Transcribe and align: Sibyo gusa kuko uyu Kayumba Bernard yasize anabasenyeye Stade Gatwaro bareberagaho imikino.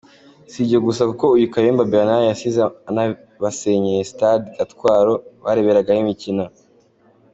Sibyo 0.51 0.79
gusa 0.85 1.01
kuko 1.09 1.25
uyu 1.35 1.47
Kayumba 1.53 1.89
Bernard 1.91 2.25
yasize 2.29 2.59
anabasenyeye 2.89 4.01
Stade 4.11 4.45
Gatwaro 4.57 5.13
bareberagaho 5.43 5.99
imikino. 6.05 6.45